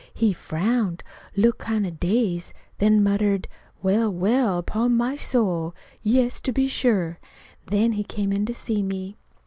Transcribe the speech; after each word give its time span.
"He 0.15 0.33
frowned, 0.33 1.03
looked 1.35 1.59
kind 1.59 1.85
of 1.85 1.99
dazed, 1.99 2.53
then 2.79 3.03
muttered: 3.03 3.47
'Well, 3.83 4.11
well, 4.11 4.57
upon 4.57 4.95
my 4.97 5.15
soul! 5.15 5.75
Yes, 6.01 6.39
to 6.39 6.51
be 6.51 6.67
sure!'" 6.67 7.19
Then 7.67 7.91
he 7.91 8.03
came 8.03 8.33
in 8.33 8.47
to 8.47 8.53
see 8.55 8.81
me. 8.81 9.15